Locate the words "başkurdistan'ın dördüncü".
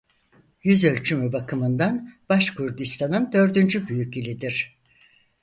2.29-3.87